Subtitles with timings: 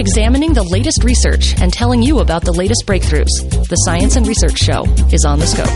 [0.00, 3.28] examining the latest research and telling you about the latest breakthroughs.
[3.68, 5.68] The Science and Research Show is on the scope.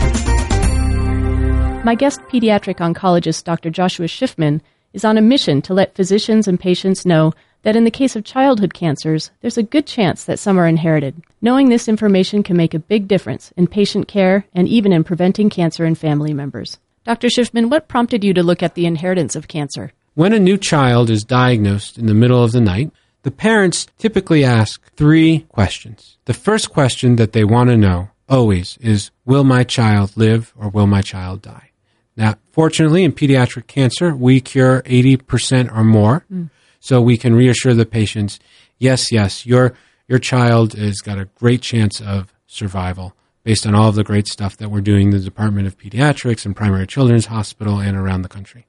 [1.85, 3.69] My guest pediatric oncologist, Dr.
[3.69, 4.61] Joshua Schiffman,
[4.93, 8.23] is on a mission to let physicians and patients know that in the case of
[8.23, 11.21] childhood cancers, there's a good chance that some are inherited.
[11.43, 15.51] Knowing this information can make a big difference in patient care and even in preventing
[15.51, 16.79] cancer in family members.
[17.03, 17.27] Dr.
[17.27, 19.91] Schiffman, what prompted you to look at the inheritance of cancer?
[20.15, 22.91] When a new child is diagnosed in the middle of the night,
[23.25, 26.19] the parents typically ask three questions.
[26.25, 30.69] The first question that they want to know always is Will my child live or
[30.69, 31.71] will my child die?
[32.15, 36.23] Now, fortunately, in pediatric cancer, we cure 80% or more.
[36.31, 36.51] Mm.
[36.79, 38.39] So we can reassure the patients,
[38.77, 39.73] yes, yes, your,
[40.07, 44.27] your child has got a great chance of survival based on all of the great
[44.27, 48.21] stuff that we're doing in the Department of Pediatrics and Primary Children's Hospital and around
[48.21, 48.67] the country.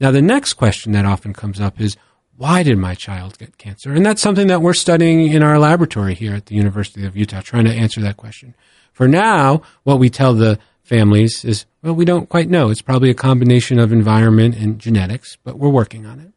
[0.00, 1.96] Now, the next question that often comes up is,
[2.40, 3.92] why did my child get cancer?
[3.92, 7.42] And that's something that we're studying in our laboratory here at the University of Utah,
[7.42, 8.54] trying to answer that question.
[8.94, 12.70] For now, what we tell the families is, well, we don't quite know.
[12.70, 16.32] It's probably a combination of environment and genetics, but we're working on it.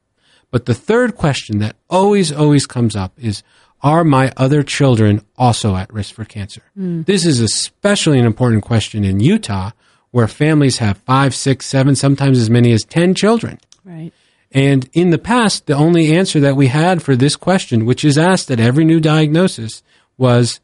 [0.51, 3.41] But the third question that always, always comes up is,
[3.81, 6.63] are my other children also at risk for cancer?
[6.77, 7.05] Mm.
[7.05, 9.71] This is especially an important question in Utah,
[10.11, 13.57] where families have five, six, seven, sometimes as many as 10 children.
[13.85, 14.11] Right.
[14.53, 18.17] And in the past, the only answer that we had for this question, which is
[18.19, 19.81] asked at every new diagnosis,
[20.15, 20.59] was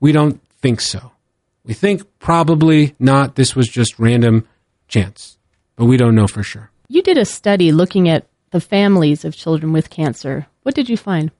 [0.00, 1.12] we don't think so.
[1.64, 4.48] We think probably not, this was just random
[4.88, 5.36] chance,
[5.76, 6.70] but we don't know for sure.
[6.88, 10.46] You did a study looking at the families of children with cancer.
[10.62, 11.30] What did you find?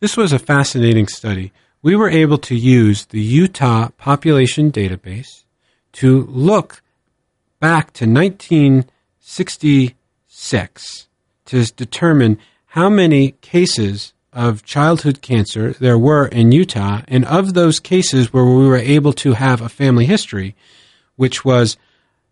[0.00, 1.52] This was a fascinating study.
[1.82, 5.42] We were able to use the Utah Population Database
[5.94, 6.82] to look
[7.60, 8.06] back to
[10.38, 11.08] 1966
[11.46, 17.80] to determine how many cases of childhood cancer there were in Utah, and of those
[17.80, 20.54] cases where we were able to have a family history,
[21.16, 21.76] which was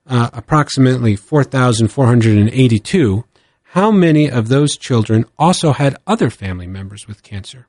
[0.06, 3.24] uh, approximately 4,482,
[3.70, 7.66] how many of those children also had other family members with cancer.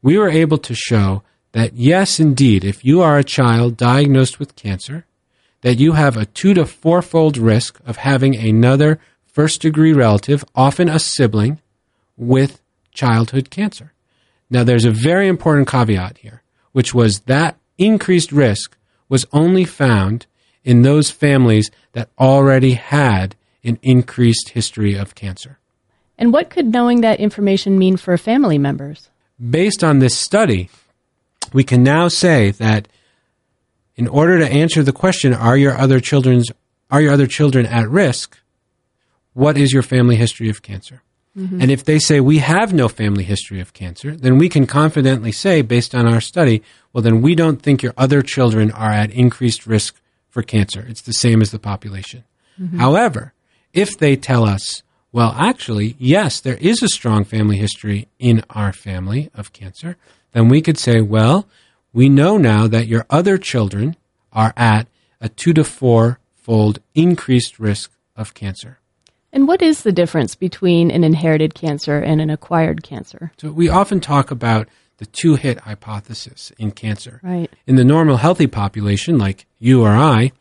[0.00, 1.22] We were able to show
[1.52, 5.04] that yes, indeed, if you are a child diagnosed with cancer,
[5.60, 8.98] that you have a two to fourfold risk of having another
[9.36, 11.60] first degree relative, often a sibling,
[12.16, 12.62] with
[12.94, 13.92] childhood cancer.
[14.48, 16.42] Now, there's a very important caveat here,
[16.72, 18.78] which was that increased risk
[19.10, 20.24] was only found
[20.64, 25.58] in those families that already had an increased history of cancer.
[26.16, 29.10] And what could knowing that information mean for family members?
[29.38, 30.70] Based on this study,
[31.52, 32.88] we can now say that
[33.96, 36.50] in order to answer the question, are your other children's
[36.90, 38.38] are your other children at risk?
[39.36, 41.02] What is your family history of cancer?
[41.36, 41.60] Mm-hmm.
[41.60, 45.30] And if they say we have no family history of cancer, then we can confidently
[45.30, 46.62] say, based on our study,
[46.94, 50.86] well, then we don't think your other children are at increased risk for cancer.
[50.88, 52.24] It's the same as the population.
[52.58, 52.78] Mm-hmm.
[52.78, 53.34] However,
[53.74, 54.82] if they tell us,
[55.12, 59.98] well, actually, yes, there is a strong family history in our family of cancer,
[60.32, 61.46] then we could say, well,
[61.92, 63.96] we know now that your other children
[64.32, 64.88] are at
[65.20, 68.78] a two to four fold increased risk of cancer.
[69.32, 73.32] And what is the difference between an inherited cancer and an acquired cancer?
[73.38, 77.20] So we often talk about the two hit hypothesis in cancer.
[77.22, 77.50] Right.
[77.66, 80.32] In the normal healthy population, like you or I,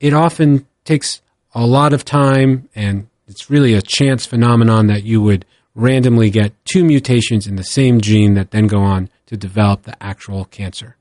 [0.00, 1.20] it often takes
[1.54, 5.44] a lot of time, and it's really a chance phenomenon that you would
[5.74, 10.02] randomly get two mutations in the same gene that then go on to develop the
[10.02, 10.96] actual cancer.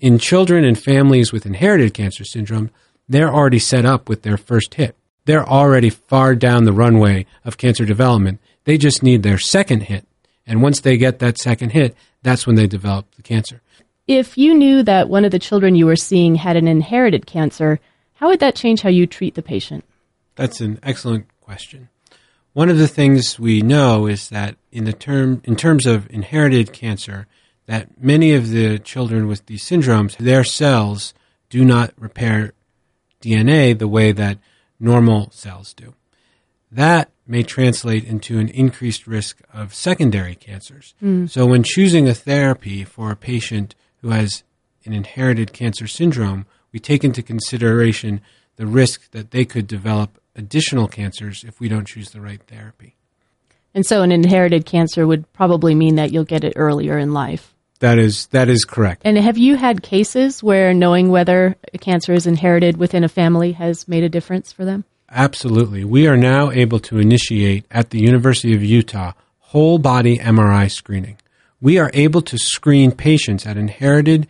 [0.00, 2.70] In children and families with inherited cancer syndrome,
[3.08, 4.96] they're already set up with their first hit.
[5.24, 8.40] They're already far down the runway of cancer development.
[8.64, 10.06] They just need their second hit.
[10.46, 13.60] And once they get that second hit, that's when they develop the cancer.
[14.08, 17.78] If you knew that one of the children you were seeing had an inherited cancer,
[18.14, 19.84] how would that change how you treat the patient?
[20.34, 21.88] That's an excellent question.
[22.52, 26.72] One of the things we know is that in the term in terms of inherited
[26.72, 27.26] cancer,
[27.66, 31.14] that many of the children with these syndromes, their cells
[31.48, 32.52] do not repair
[33.22, 34.38] DNA the way that
[34.82, 35.94] normal cells do.
[36.70, 40.94] That may translate into an increased risk of secondary cancers.
[41.02, 41.30] Mm.
[41.30, 44.42] So when choosing a therapy for a patient who has
[44.84, 48.20] an inherited cancer syndrome, we take into consideration
[48.56, 52.96] the risk that they could develop additional cancers if we don't choose the right therapy.
[53.74, 57.54] And so an inherited cancer would probably mean that you'll get it earlier in life.
[57.82, 59.02] That is that is correct.
[59.04, 63.50] And have you had cases where knowing whether a cancer is inherited within a family
[63.52, 64.84] has made a difference for them?
[65.10, 65.82] Absolutely.
[65.82, 71.16] We are now able to initiate at the University of Utah whole body MRI screening.
[71.60, 74.28] We are able to screen patients at inherited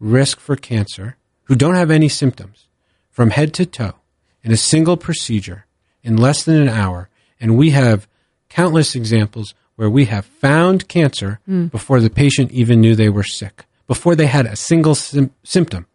[0.00, 2.66] risk for cancer who don't have any symptoms
[3.12, 3.94] from head to toe
[4.42, 5.66] in a single procedure
[6.02, 7.10] in less than an hour.
[7.38, 8.08] And we have
[8.48, 11.70] countless examples where we have found cancer mm.
[11.70, 15.86] before the patient even knew they were sick, before they had a single sim- symptom.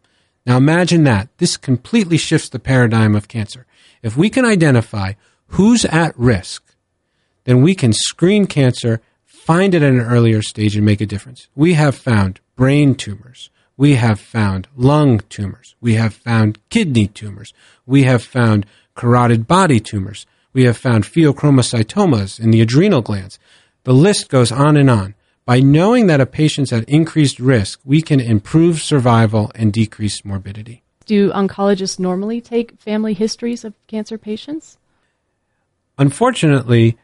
[0.46, 1.28] Now imagine that.
[1.38, 3.66] This completely shifts the paradigm of cancer.
[4.02, 5.12] If we can identify
[5.48, 6.74] who's at risk,
[7.44, 11.48] then we can screen cancer, find it at an earlier stage, and make a difference.
[11.54, 13.50] We have found brain tumors.
[13.76, 15.74] We have found lung tumors.
[15.80, 17.52] We have found kidney tumors.
[17.86, 20.26] We have found carotid body tumors.
[20.52, 23.38] We have found pheochromocytomas in the adrenal glands.
[23.84, 25.14] The list goes on and on.
[25.44, 30.82] By knowing that a patient's at increased risk, we can improve survival and decrease morbidity.
[31.04, 34.78] Do oncologists normally take family histories of cancer patients?
[35.98, 36.96] Unfortunately,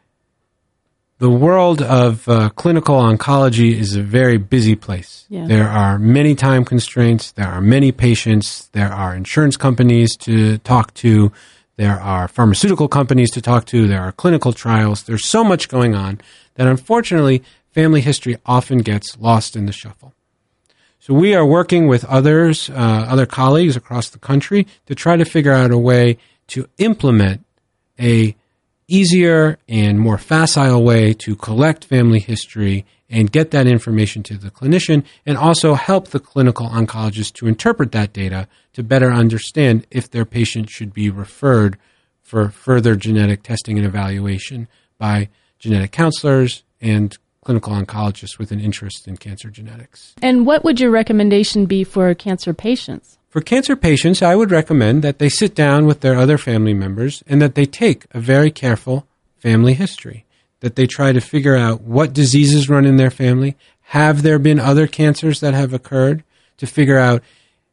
[1.18, 5.26] the world of uh, clinical oncology is a very busy place.
[5.28, 5.46] Yeah.
[5.46, 7.32] There are many time constraints.
[7.32, 8.68] There are many patients.
[8.68, 11.32] There are insurance companies to talk to.
[11.78, 13.86] There are pharmaceutical companies to talk to.
[13.86, 15.04] There are clinical trials.
[15.04, 16.20] There's so much going on
[16.56, 20.12] that unfortunately family history often gets lost in the shuffle.
[20.98, 25.24] So we are working with others, uh, other colleagues across the country to try to
[25.24, 27.44] figure out a way to implement
[28.00, 28.34] a
[28.88, 34.50] easier and more facile way to collect family history and get that information to the
[34.50, 40.10] clinician and also help the clinical oncologist to interpret that data to better understand if
[40.10, 41.78] their patient should be referred
[42.22, 44.68] for further genetic testing and evaluation
[44.98, 45.28] by
[45.58, 50.14] genetic counselors and clinical oncologists with an interest in cancer genetics.
[50.20, 53.16] And what would your recommendation be for cancer patients?
[53.30, 57.22] For cancer patients, I would recommend that they sit down with their other family members
[57.26, 59.06] and that they take a very careful
[59.38, 60.24] family history,
[60.60, 63.56] that they try to figure out what diseases run in their family.
[63.82, 66.24] Have there been other cancers that have occurred?
[66.58, 67.22] To figure out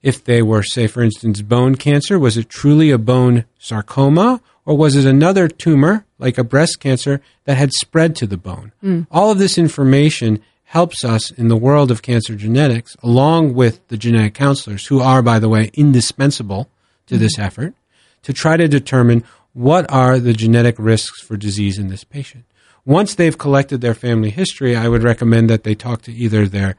[0.03, 4.77] if they were, say, for instance, bone cancer, was it truly a bone sarcoma or
[4.77, 8.71] was it another tumor, like a breast cancer, that had spread to the bone?
[8.83, 9.07] Mm.
[9.09, 13.97] All of this information helps us in the world of cancer genetics, along with the
[13.97, 16.69] genetic counselors, who are, by the way, indispensable
[17.07, 17.23] to mm-hmm.
[17.23, 17.73] this effort,
[18.23, 19.23] to try to determine
[19.53, 22.43] what are the genetic risks for disease in this patient.
[22.85, 26.75] Once they've collected their family history, I would recommend that they talk to either their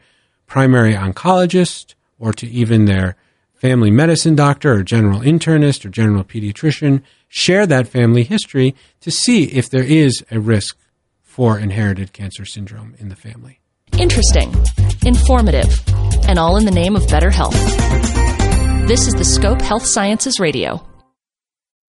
[0.46, 3.16] primary oncologist or to even their
[3.54, 9.44] family medicine doctor or general internist or general pediatrician, share that family history to see
[9.44, 10.76] if there is a risk
[11.22, 13.58] for inherited cancer syndrome in the family.
[13.98, 14.54] Interesting,
[15.04, 15.82] informative,
[16.28, 17.56] and all in the name of better health.
[18.86, 20.86] This is the Scope Health Sciences Radio.